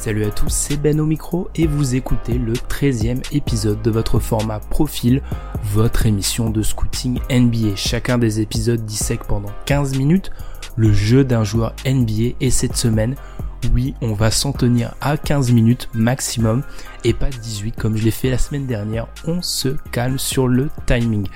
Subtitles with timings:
[0.00, 4.18] Salut à tous, c'est Ben au micro et vous écoutez le 13e épisode de votre
[4.18, 5.20] format profil,
[5.62, 7.76] votre émission de scouting NBA.
[7.76, 10.30] Chacun des épisodes dissèque pendant 15 minutes
[10.76, 13.14] le jeu d'un joueur NBA et cette semaine,
[13.74, 16.62] oui, on va s'en tenir à 15 minutes maximum
[17.04, 19.06] et pas 18 comme je l'ai fait la semaine dernière.
[19.26, 21.28] On se calme sur le timing.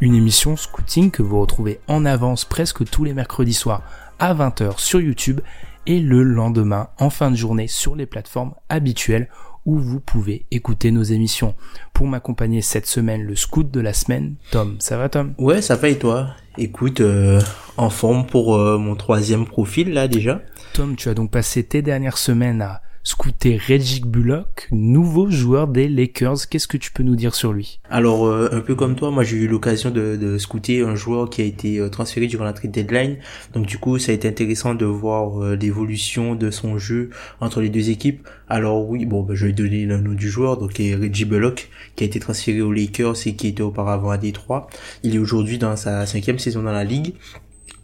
[0.00, 3.82] Une émission scouting que vous retrouvez en avance presque tous les mercredis soirs
[4.18, 5.40] à 20h sur YouTube
[5.86, 9.28] et le lendemain en fin de journée sur les plateformes habituelles
[9.64, 11.54] où vous pouvez écouter nos émissions.
[11.92, 14.76] Pour m'accompagner cette semaine, le scout de la semaine, Tom.
[14.78, 15.34] Ça va Tom?
[15.38, 16.28] Ouais, ça va et toi?
[16.56, 17.40] Écoute, euh,
[17.76, 20.40] en forme pour euh, mon troisième profil là déjà.
[20.72, 25.88] Tom, tu as donc passé tes dernières semaines à scouter Reggie Bullock, nouveau joueur des
[25.88, 26.48] Lakers.
[26.50, 27.78] Qu'est-ce que tu peux nous dire sur lui?
[27.88, 31.30] Alors, euh, un peu comme toi, moi j'ai eu l'occasion de, de, scouter un joueur
[31.30, 33.18] qui a été euh, transféré durant la trade deadline.
[33.54, 37.60] Donc du coup, ça a été intéressant de voir euh, l'évolution de son jeu entre
[37.60, 38.26] les deux équipes.
[38.48, 41.68] Alors oui, bon, bah, je vais donner le nom du joueur, donc est Reggie Bullock,
[41.94, 44.66] qui a été transféré aux Lakers et qui était auparavant à Détroit.
[45.04, 47.14] Il est aujourd'hui dans sa cinquième saison dans la ligue.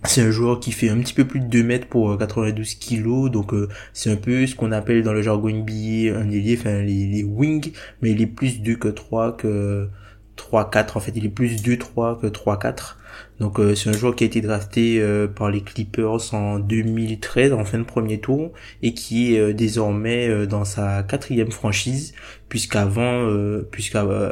[0.04, 2.78] C'est un joueur qui fait un petit peu plus de 2 mètres pour 92 euh,
[2.80, 6.56] kilos, donc euh, c'est un peu ce qu'on appelle dans le jargon NBA un ailier,
[6.58, 9.88] enfin les, wings, mais il est plus 2 que 3 que
[10.36, 12.96] 3-4 en fait, il est plus 2-3 que 3-4.
[13.38, 15.00] Donc euh, c'est un joueur qui a été drafté
[15.36, 20.64] par les Clippers en 2013 en fin de premier tour et qui est désormais dans
[20.64, 22.12] sa quatrième franchise
[22.48, 23.28] puisqu'avant
[23.70, 24.30] puisqu'avant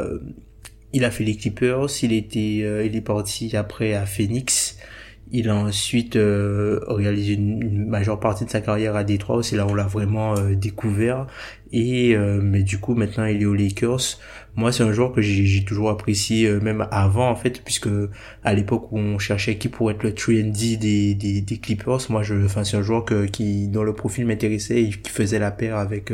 [0.93, 4.79] il a fait les Clippers, il était il est parti après à Phoenix
[5.33, 9.67] il a ensuite euh, réalisé une, majeure partie de sa carrière à Détroit, c'est là
[9.67, 11.27] où on l'a vraiment euh, découvert.
[11.73, 14.19] Et euh, mais du coup maintenant il est aux Lakers.
[14.57, 17.89] Moi c'est un joueur que j'ai toujours apprécié même avant en fait puisque
[18.43, 22.01] à l'époque où on cherchait qui pourrait être le 3 D des, des, des, Clippers,
[22.11, 25.39] moi je enfin c'est un joueur que, qui dont le profil m'intéressait et qui faisait
[25.39, 26.13] la paire avec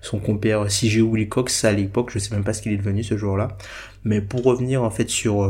[0.00, 3.04] son compère CJ Willie Cox à l'époque, je sais même pas ce qu'il est devenu
[3.04, 3.56] ce joueur-là.
[4.04, 5.48] Mais pour revenir en fait sur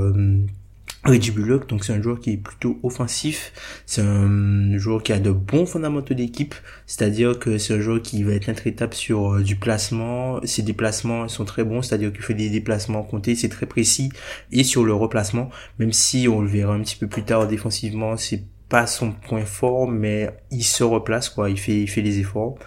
[1.08, 1.32] Reggie
[1.68, 3.52] donc c'est un joueur qui est plutôt offensif,
[3.86, 6.54] c'est un joueur qui a de bons fondamentaux d'équipe,
[6.86, 11.26] c'est-à-dire que c'est un joueur qui va être intraitable sur euh, du placement, ses déplacements
[11.28, 14.10] sont très bons, c'est-à-dire qu'il fait des déplacements comptés, c'est très précis,
[14.52, 18.16] et sur le replacement, même si on le verra un petit peu plus tard défensivement,
[18.16, 22.18] c'est pas son point fort, mais il se replace quoi, il fait il fait les
[22.18, 22.58] efforts.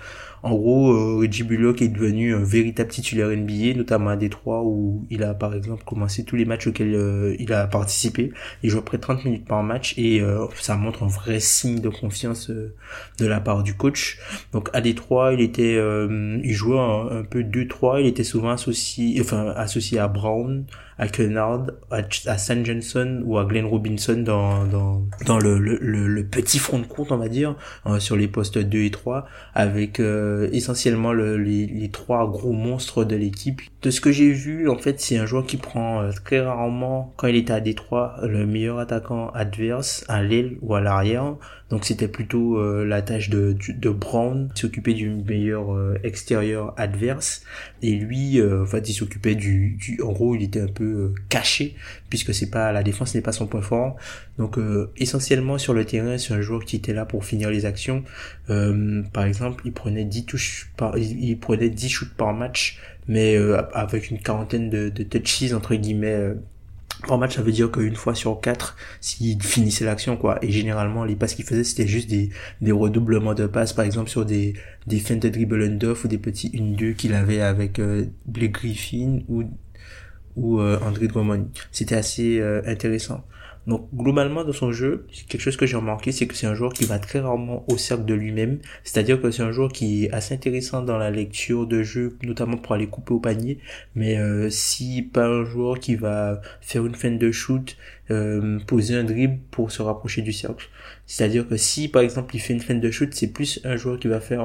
[0.44, 5.06] En gros, euh, Reggie Bullock est devenu un véritable titulaire NBA, notamment à Détroit où
[5.10, 8.32] il a par exemple commencé tous les matchs auxquels euh, il a participé.
[8.64, 11.80] Il joue près de 30 minutes par match et euh, ça montre un vrai signe
[11.80, 14.20] de confiance de la part du coach.
[14.52, 19.22] Donc à Détroit, il était, il jouait un, un peu 2-3, il était souvent associé,
[19.22, 20.66] enfin associé à Brown,
[21.02, 26.24] à Kennard, à, à San Johnson ou à Glenn Robinson dans, dans, dans le, le,
[26.24, 27.56] petit front de compte, on va dire,
[27.88, 29.26] euh, sur les postes 2 et 3,
[29.56, 33.62] avec euh, essentiellement le, les, les, trois gros monstres de l'équipe.
[33.82, 37.16] De ce que j'ai vu, en fait, c'est un joueur qui prend euh, très rarement,
[37.18, 41.36] quand il était à Détroit, le meilleur attaquant adverse à l'aile ou à l'arrière.
[41.72, 47.44] Donc c'était plutôt la tâche de, de Brown, s'occuper du meilleur extérieur adverse.
[47.82, 50.02] Et lui, en fait, il s'occupait du, du...
[50.02, 51.76] En gros, il était un peu euh, caché
[52.10, 53.96] puisque c'est pas la défense n'est pas son point fort.
[54.38, 57.66] Donc euh, essentiellement sur le terrain, c'est un joueur qui était là pour finir les
[57.66, 58.04] actions.
[58.50, 63.36] Euh, par exemple, il prenait 10 touches par il, prenait 10 shoots par match mais
[63.74, 66.36] avec une quarantaine de, de touches entre guillemets
[67.08, 70.38] par match, ça veut dire qu'une fois sur quatre, s'il finissait l'action, quoi.
[70.44, 72.32] Et généralement, les passes qu'il faisait, c'était juste des,
[72.72, 74.54] redoublements de passes, par exemple, sur des,
[74.88, 77.82] des feintes de dribble and-off ou des petits 1-2 qu'il avait avec
[78.26, 79.44] Blake Griffin ou
[80.36, 81.48] ou euh, André Drummond.
[81.72, 83.24] C'était assez euh, intéressant.
[83.68, 86.74] Donc globalement dans son jeu, quelque chose que j'ai remarqué, c'est que c'est un joueur
[86.74, 88.60] qui va très rarement au cercle de lui-même.
[88.84, 92.58] C'est-à-dire que c'est un joueur qui est assez intéressant dans la lecture de jeu, notamment
[92.58, 93.60] pour aller couper au panier.
[93.96, 97.78] Mais euh, si pas un joueur qui va faire une fin de shoot,
[98.10, 100.68] euh, poser un dribble pour se rapprocher du cercle.
[101.06, 104.00] C'est-à-dire que si par exemple il fait une fin de shoot, c'est plus un joueur
[104.00, 104.42] qui va faire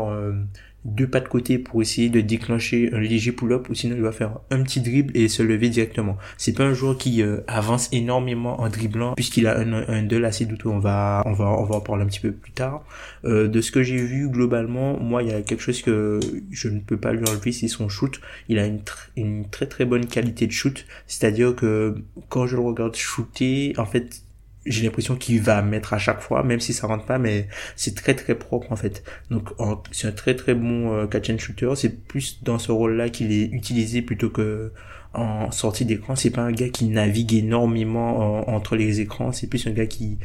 [0.86, 4.12] deux pas de côté pour essayer de déclencher un léger pull-up ou sinon il va
[4.12, 6.16] faire un petit dribble et se lever directement.
[6.38, 10.24] C'est pas un joueur qui euh, avance énormément en dribblant puisqu'il a un, un duel
[10.24, 10.68] assez douteux.
[10.68, 12.84] On va, on va, on va en parler un petit peu plus tard.
[13.24, 16.68] Euh, de ce que j'ai vu globalement, moi il y a quelque chose que je
[16.68, 18.20] ne peux pas lui enlever, c'est son shoot.
[18.48, 18.80] Il a une,
[19.16, 20.86] une très très bonne qualité de shoot.
[21.06, 21.96] C'est-à-dire que
[22.28, 24.22] quand je le regarde shooter, en fait
[24.66, 27.94] j'ai l'impression qu'il va mettre à chaque fois, même si ça rentre pas, mais c'est
[27.94, 29.02] très très propre en fait.
[29.30, 29.50] Donc
[29.92, 31.70] c'est un très très bon euh, catch and shooter.
[31.76, 34.72] C'est plus dans ce rôle-là qu'il est utilisé plutôt que
[35.14, 36.14] en sortie d'écran.
[36.14, 39.32] C'est pas un gars qui navigue énormément entre les écrans.
[39.32, 40.18] C'est plus un gars qui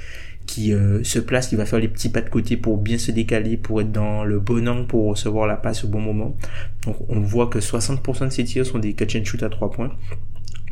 [0.47, 3.11] qui euh, se place, qui va faire les petits pas de côté pour bien se
[3.11, 6.35] décaler, pour être dans le bon angle pour recevoir la passe au bon moment.
[6.85, 9.71] Donc on voit que 60% de ses tirs sont des catch and shoot à 3
[9.71, 9.91] points.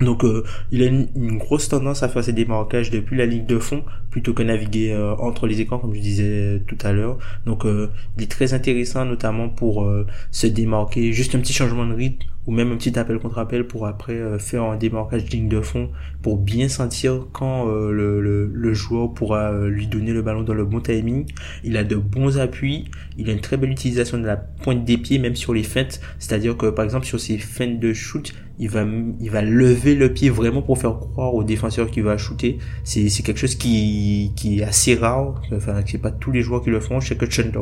[0.01, 3.59] Donc euh, il a une, grosse tendance à faire ses démarquages depuis la ligne de
[3.59, 7.17] fond plutôt que naviguer euh, entre les écrans comme je disais tout à l'heure.
[7.45, 9.87] Donc euh, il est très intéressant notamment pour
[10.31, 13.67] se démarquer, juste un petit changement de rythme ou même un petit appel contre appel
[13.67, 15.91] pour après faire un démarquage de ligne de fond
[16.23, 20.65] pour bien sentir quand le, le, le, joueur pourra lui donner le ballon dans le
[20.65, 21.27] bon timing.
[21.63, 24.97] Il a de bons appuis, il a une très belle utilisation de la pointe des
[24.97, 28.69] pieds même sur les feintes, c'est-à-dire que par exemple sur ses feintes de shoot, il
[28.69, 28.85] va
[29.21, 32.57] il va lever le pied vraiment pour faire croire au défenseur qu'il va shooter.
[32.83, 35.41] C'est c'est quelque chose qui qui est assez rare.
[35.53, 36.99] Enfin c'est pas tous les joueurs qui le font.
[36.99, 37.61] Je sais que Chandler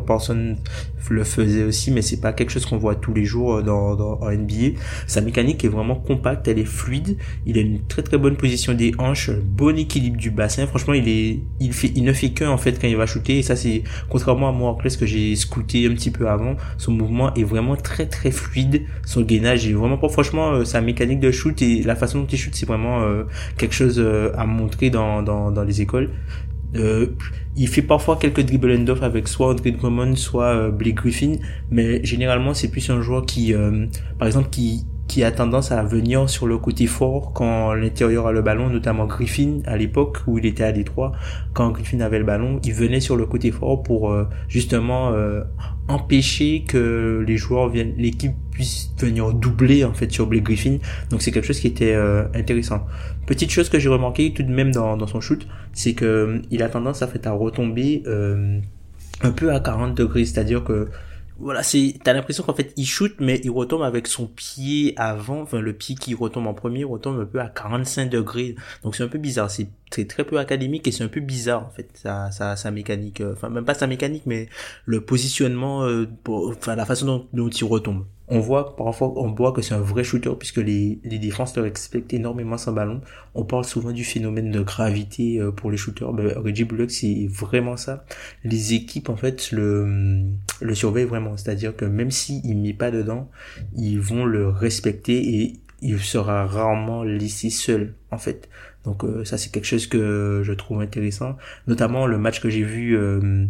[1.09, 4.19] le faisait aussi mais c'est pas quelque chose qu'on voit tous les jours dans, dans
[4.21, 4.76] en NBA
[5.07, 8.73] sa mécanique est vraiment compacte elle est fluide il a une très très bonne position
[8.73, 10.67] des hanches bon équilibre du bassin.
[10.67, 13.39] Franchement il est il fait il ne fait que en fait quand il va shooter.
[13.39, 16.91] Et ça c'est contrairement à moi ce que j'ai scouté un petit peu avant son
[16.91, 18.83] mouvement est vraiment très très fluide.
[19.05, 22.27] Son gainage est vraiment pas franchement euh, ça mécanique de shoot et la façon dont
[22.27, 23.23] il shoot, c'est vraiment euh,
[23.57, 26.11] quelque chose euh, à montrer dans, dans, dans les écoles.
[26.75, 27.07] Euh,
[27.55, 31.37] il fait parfois quelques dribble and off avec soit André Drummond, soit Blake Griffin,
[31.71, 33.53] mais généralement c'est plus un joueur qui,
[34.19, 38.31] par exemple, qui qui a tendance à venir sur le côté fort quand l'intérieur a
[38.31, 41.13] le ballon, notamment Griffin à l'époque où il était à Détroit,
[41.53, 45.43] quand Griffin avait le ballon, il venait sur le côté fort pour euh, justement euh,
[45.87, 50.77] empêcher que les joueurs viennent, l'équipe puisse venir doubler en fait sur Blake Griffin.
[51.09, 52.85] Donc c'est quelque chose qui était euh, intéressant.
[53.25, 55.47] Petite chose que j'ai remarqué tout de même dans, dans son shoot,
[55.77, 58.03] c'est que il a tendance à fait à retomber
[59.21, 60.89] un peu à 40 degrés, c'est-à-dire que
[61.39, 65.41] voilà, c'est t'as l'impression qu'en fait il shoot mais il retombe avec son pied avant,
[65.41, 68.55] enfin le pied qui retombe en premier retombe un peu à 45 degrés.
[68.83, 69.69] Donc c'est un peu bizarre, c'est
[70.07, 73.33] très peu académique et c'est un peu bizarre en fait sa sa, sa mécanique, euh,
[73.33, 74.49] enfin même pas sa mécanique mais
[74.85, 79.53] le positionnement, euh, enfin la façon dont, dont il retombe on voit parfois on voit
[79.53, 83.01] que c'est un vrai shooter puisque les, les défenses respectent énormément sans ballon.
[83.35, 86.11] On parle souvent du phénomène de gravité euh, pour les shooters.
[86.13, 88.05] Ben, Reggie Bullock c'est vraiment ça.
[88.43, 90.25] Les équipes en fait le
[90.61, 93.29] le surveillent vraiment, c'est-à-dire que même s'il met pas dedans,
[93.75, 98.49] ils vont le respecter et il sera rarement laissé seul en fait.
[98.83, 101.37] Donc euh, ça c'est quelque chose que je trouve intéressant,
[101.67, 103.45] notamment le match que j'ai vu euh,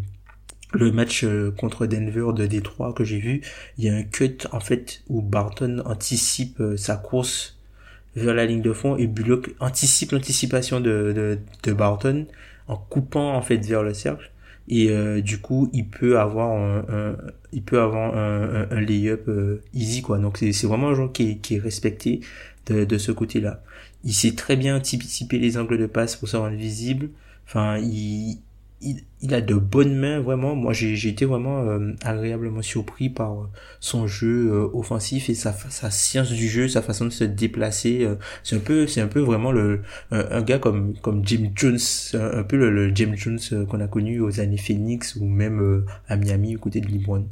[0.73, 3.41] le match euh, contre Denver de Détroit que j'ai vu,
[3.77, 7.57] il y a un cut en fait où Barton anticipe euh, sa course
[8.15, 12.25] vers la ligne de fond et Bullock anticipe l'anticipation de, de, Barton
[12.67, 14.31] en coupant en fait vers le cercle.
[14.69, 17.15] Et euh, du coup il peut avoir un,
[17.53, 19.29] il peut avoir un, un, layup
[19.73, 20.17] easy quoi.
[20.17, 22.21] Donc c'est vraiment un joueur qui est, qui est respecté
[22.65, 23.61] de, de ce côté là
[24.03, 27.09] il sait très bien anticiper les angles de passe pour se rendre visible.
[27.45, 28.39] Enfin il
[28.81, 30.55] il, il, a de bonnes mains vraiment.
[30.55, 33.45] Moi j'ai été vraiment euh, agréablement surpris par euh,
[33.79, 38.07] son jeu euh, offensif et sa sa science du jeu sa façon de se déplacer
[38.43, 39.81] c'est un peu c'est un peu vraiment le
[40.11, 41.77] un, gars comme comme Jim Jones
[42.13, 46.55] un, peu le, Jim Jones qu'on a connu aux années Phoenix ou même à Miami
[46.55, 47.25] aux côtés de LeBron.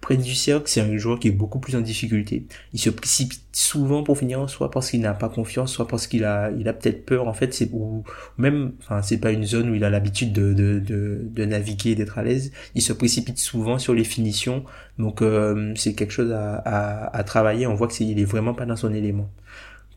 [0.00, 2.46] Près du cercle c'est un joueur qui est beaucoup plus en difficulté.
[2.72, 6.24] Il se précipite souvent pour finir soit parce qu'il n'a pas confiance soit parce qu'il
[6.24, 7.28] a il a peut-être peur.
[7.28, 8.04] En fait c'est ou
[8.38, 11.94] même enfin c'est pas une zone où il a l'habitude de, de de, naviguer et
[11.94, 12.52] d'être à l'aise.
[12.74, 14.64] Il se précipite souvent sur les finitions,
[14.98, 17.66] donc euh, c'est quelque chose à, à, travailler.
[17.66, 19.30] On voit que est, est vraiment pas dans son élément.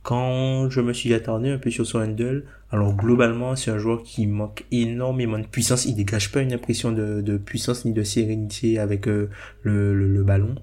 [0.04, 4.04] Quand je me suis attardé un peu sur son handle, alors globalement c'est un joueur
[4.04, 8.04] qui manque énormément de puissance, il dégage pas une impression de, de puissance ni de
[8.04, 9.30] sérénité avec euh,
[9.62, 10.56] le, le, ballon.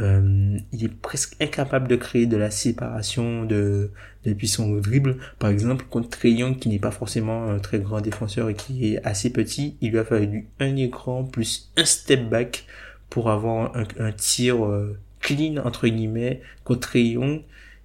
[0.00, 3.90] Euh, il est presque incapable de créer de la séparation de,
[4.24, 5.18] depuis son dribble.
[5.38, 9.04] Par exemple, contre Trayon qui n'est pas forcément un très grand défenseur et qui est
[9.04, 12.66] assez petit, il lui a fallu un écran plus un step back
[13.08, 17.44] pour avoir un, un tir euh, clean entre guillemets contre Trayon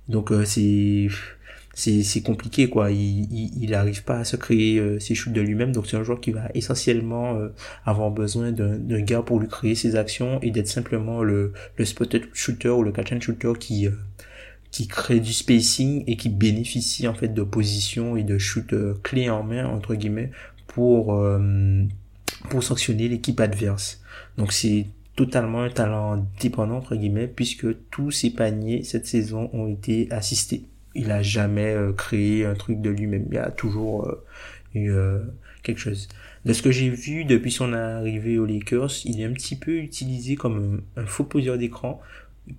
[0.10, 1.08] donc euh, c'est
[1.80, 2.92] c'est compliqué quoi.
[2.92, 5.72] Il n'arrive pas à se créer euh, ses shoots de lui-même.
[5.72, 7.50] Donc c'est un joueur qui va essentiellement euh,
[7.86, 12.24] avoir besoin d'un gars pour lui créer ses actions et d'être simplement le le spotted
[12.34, 13.88] shooter ou le catch and shooter qui
[14.72, 19.30] qui crée du spacing et qui bénéficie en fait de positions et de shoot clés
[19.30, 20.32] en main entre guillemets
[20.68, 21.18] pour
[22.50, 24.02] pour sanctionner l'équipe adverse.
[24.38, 29.68] Donc c'est totalement un talent dépendant entre guillemets puisque tous ses paniers cette saison ont
[29.68, 30.64] été assistés.
[31.00, 33.26] Il a jamais euh, créé un truc de lui-même.
[33.32, 34.12] Il a toujours
[34.74, 35.20] eu euh,
[35.64, 36.08] quelque chose.
[36.46, 39.78] De ce que j'ai vu depuis son arrivée aux Lakers, il est un petit peu
[39.78, 42.02] utilisé comme un faux poseur d'écran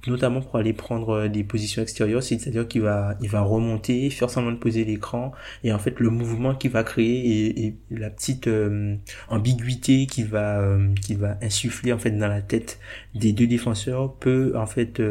[0.07, 4.31] notamment pour aller prendre euh, des positions extérieures, c'est-à-dire qu'il va, il va remonter, faire
[4.31, 5.33] semblant de poser l'écran,
[5.65, 8.97] et en fait le mouvement qu'il va créer et, la petite euh,
[9.29, 12.79] ambiguïté qu'il va, euh, qu'il va insuffler en fait dans la tête
[13.15, 15.03] des deux défenseurs peut en fait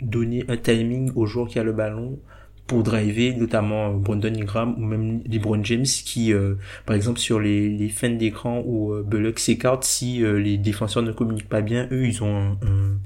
[0.00, 2.18] donner un timing au joueur qui a le ballon
[2.66, 6.32] pour driver, notamment Brandon Ingram ou même LeBron James qui,
[6.86, 11.48] par exemple, sur les, les fins d'écran où Bullock s'écarte, si les défenseurs ne communiquent
[11.48, 12.98] pas bien, eux, ils ont un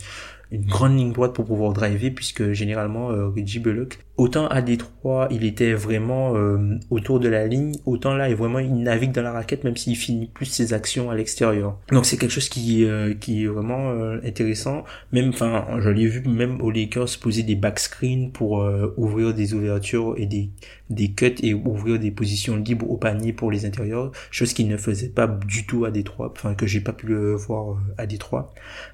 [0.50, 5.28] une grande ligne droite pour pouvoir driver puisque généralement euh, Reggie Bullock autant à Détroit
[5.30, 9.22] il était vraiment euh, autour de la ligne autant là il vraiment il navigue dans
[9.22, 11.78] la raquette même s'il finit plus ses actions à l'extérieur.
[11.92, 14.84] Donc c'est quelque chose qui euh, qui est vraiment euh, intéressant.
[15.12, 19.54] Même enfin je l'ai vu même aux Lakers poser des back screens pour ouvrir des
[19.54, 20.50] ouvertures et des
[20.90, 24.76] des cuts et ouvrir des positions libres au panier pour les intérieurs chose qu'il ne
[24.76, 28.52] faisait pas du tout à Détroit enfin que j'ai pas pu le voir à Détroit.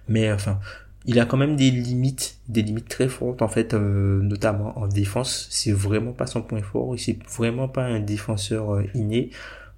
[0.09, 0.59] Mais enfin
[1.07, 4.89] il a quand même des limites, des limites très fortes en fait, euh, notamment en
[4.89, 5.47] défense.
[5.51, 6.95] C'est vraiment pas son point fort.
[6.99, 9.31] C'est vraiment pas un défenseur euh, inné.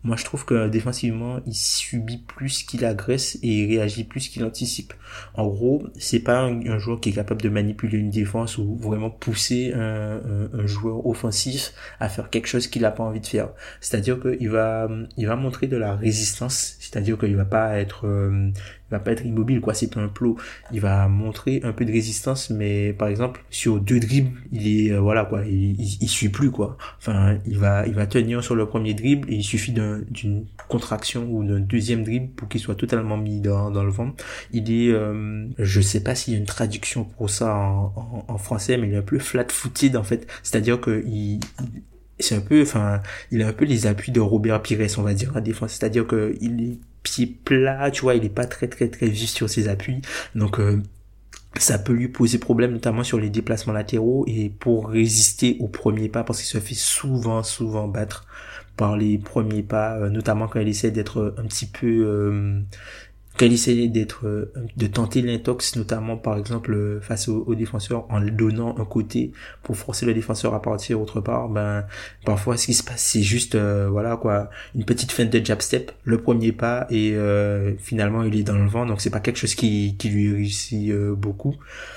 [0.07, 4.45] Moi, je trouve que défensivement, il subit plus qu'il agresse et il réagit plus qu'il
[4.45, 4.95] anticipe.
[5.35, 9.11] En gros, c'est pas un, joueur qui est capable de manipuler une défense ou vraiment
[9.11, 10.21] pousser un,
[10.65, 13.49] joueur offensif à faire quelque chose qu'il a pas envie de faire.
[13.81, 16.77] C'est-à-dire qu'il va, il va montrer de la résistance.
[16.79, 18.53] C'est-à-dire qu'il va pas être, euh,
[18.89, 19.75] il va pas être immobile quoi.
[19.75, 20.37] C'est un plot.
[20.73, 24.93] Il va montrer un peu de résistance mais par exemple sur deux dribbles il est
[24.93, 25.45] euh, voilà quoi.
[25.45, 26.77] Il, il, suit plus quoi.
[26.99, 31.27] Enfin il va il va tenir sur le premier dribble et il suffit d'une contraction
[31.31, 34.13] ou d'un deuxième dribble pour qu'il soit totalement mis dans, dans le vent.
[34.53, 38.39] Il est euh, je sais pas s'il y a une traduction pour ça en, en,
[38.39, 40.27] français mais il est un peu flat footed en fait.
[40.43, 41.41] C'est à dire que il,
[42.19, 45.15] c'est un peu enfin il a un peu les appuis de Robert Pires on va
[45.15, 45.73] dire à défense.
[45.73, 48.89] C'est à dire que il est pied plat, tu vois, il est pas très très
[48.89, 50.01] très vif sur ses appuis.
[50.35, 50.83] Donc euh,
[51.59, 56.09] ça peut lui poser problème notamment sur les déplacements latéraux et pour résister au premier
[56.09, 58.27] pas parce qu'il se fait souvent souvent battre
[58.77, 62.61] par les premiers pas euh, notamment quand il essaie d'être un petit peu euh,
[63.37, 68.21] qu'elle essaie d'être euh, de tenter l'intox notamment par exemple euh, face au, défenseur en
[68.21, 71.85] donnant un côté pour forcer le défenseur à partir autre part ben
[72.25, 75.61] parfois ce qui se passe c'est juste euh, voilà quoi une petite feinte de jab
[75.61, 77.17] step le premier pas et
[77.79, 78.87] finalement il est dans le vent.
[78.87, 81.55] Donc c'est pas quelque chose qui, qui lui réussit beaucoup.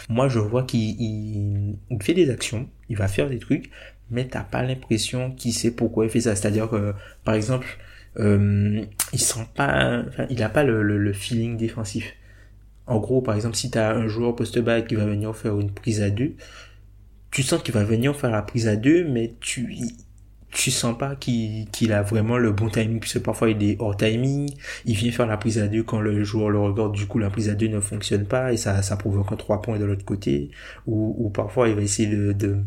[0.09, 3.69] Moi je vois qu'il il fait des actions il va faire des trucs
[4.11, 6.35] mais t'as pas l'impression qu'il sait pourquoi il fait ça.
[6.35, 6.93] C'est à dire que
[7.23, 7.77] par exemple
[8.17, 12.13] euh, il sent pas, enfin, il a pas le, le, feeling défensif.
[12.87, 15.71] En gros, par exemple, si tu as un joueur post-bas qui va venir faire une
[15.71, 16.33] prise à deux,
[17.31, 19.75] tu sens qu'il va venir faire la prise à deux, mais tu
[20.51, 24.51] tu sens pas qu'il a vraiment le bon timing puisque parfois il est hors timing
[24.85, 27.29] il vient faire la prise à deux quand le joueur le regarde du coup la
[27.29, 30.05] prise à deux ne fonctionne pas et ça ça provoque un trois points de l'autre
[30.05, 30.49] côté
[30.87, 32.57] ou, ou parfois il va essayer de, de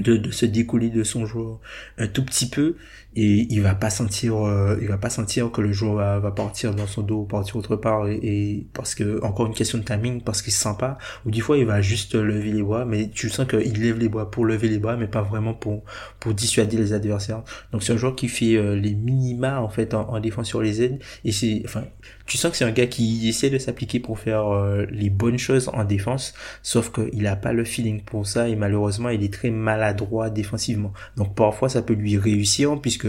[0.00, 1.60] de, de se décoller de son joueur
[1.98, 2.76] un tout petit peu
[3.16, 6.74] et il va pas sentir euh, il va pas sentir que le joueur va, partir
[6.74, 10.42] dans son dos partir autre part et, parce que encore une question de timing parce
[10.42, 10.96] qu'il se sent pas.
[11.26, 14.08] Ou des fois il va juste lever les bras mais tu sens qu'il lève les
[14.08, 15.82] bras pour lever les bras mais pas vraiment pour
[16.20, 17.42] pour dissuader les adversaires.
[17.72, 20.62] Donc c'est un joueur qui fait euh, les minima en fait en, en défense sur
[20.62, 21.84] les aides et c'est enfin
[22.30, 25.36] tu sens que c'est un gars qui essaie de s'appliquer pour faire euh, les bonnes
[25.36, 26.32] choses en défense,
[26.62, 30.92] sauf qu'il a pas le feeling pour ça et malheureusement il est très maladroit défensivement.
[31.16, 33.08] Donc parfois ça peut lui réussir puisque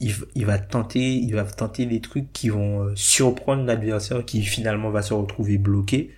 [0.00, 4.40] il, il va tenter, il va tenter des trucs qui vont euh, surprendre l'adversaire qui
[4.40, 6.10] finalement va se retrouver bloqué.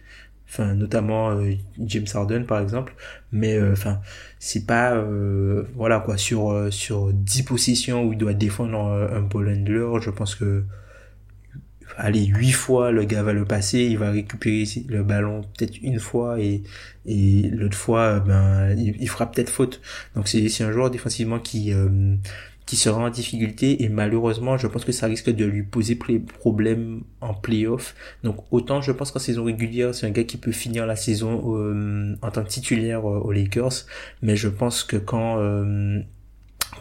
[0.49, 2.95] Enfin, notamment euh, James Harden par exemple,
[3.33, 4.01] mais enfin
[4.39, 4.95] c'est pas
[5.75, 8.79] voilà quoi sur sur 10 positions où il doit défendre
[9.13, 10.63] un ball handler, je pense que
[11.97, 16.01] allez, huit fois, le gars va le passer, il va récupérer le ballon peut-être une
[16.01, 16.63] fois et,
[17.07, 19.81] et l'autre fois, ben, il, fera peut-être faute.
[20.17, 22.17] Donc c'est, c'est un joueur défensivement qui, euh,
[22.67, 27.03] qui sera en difficulté et malheureusement, je pense que ça risque de lui poser problème
[27.21, 27.95] en playoff.
[28.23, 31.57] Donc autant je pense qu'en saison régulière, c'est un gars qui peut finir la saison
[31.57, 33.85] euh, en tant que titulaire euh, aux Lakers,
[34.23, 35.39] mais je pense que quand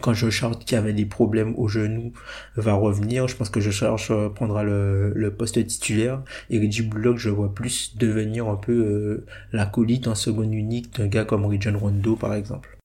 [0.03, 2.11] quand je cherche qui avait des problèmes au genou
[2.57, 3.29] va revenir.
[3.29, 8.49] Je pense que cherche euh, prendra le, poste titulaire et Reggie je vois plus devenir
[8.49, 12.77] un peu euh, l'acolyte en seconde unique d'un gars comme Region Rondo par exemple.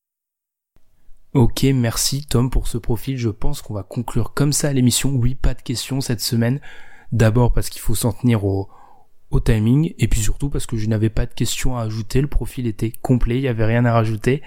[1.34, 3.18] Ok, merci Tom pour ce profil.
[3.18, 5.10] Je pense qu'on va conclure comme ça l'émission.
[5.10, 6.60] Oui, pas de questions cette semaine.
[7.10, 8.68] D'abord parce qu'il faut s'en tenir au,
[9.30, 12.20] au timing et puis surtout parce que je n'avais pas de questions à ajouter.
[12.20, 14.40] Le profil était complet, il n'y avait rien à rajouter.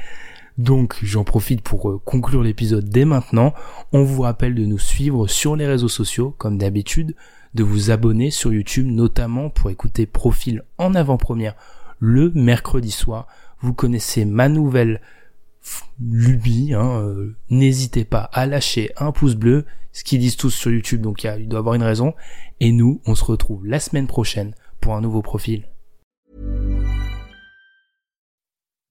[0.58, 3.54] Donc j'en profite pour euh, conclure l'épisode dès maintenant.
[3.94, 7.16] On vous rappelle de nous suivre sur les réseaux sociaux comme d'habitude,
[7.54, 11.56] de vous abonner sur YouTube notamment pour écouter Profil en avant-première
[12.00, 13.28] le mercredi soir.
[13.62, 15.02] Vous connaissez ma nouvelle
[16.00, 20.72] lubie, hein, euh, n'hésitez pas à lâcher un pouce bleu, ce qu'ils disent tous sur
[20.72, 22.14] YouTube, donc il, doit avoir une raison.
[22.60, 25.68] Et nous, on se retrouve la semaine prochaine pour un nouveau profil.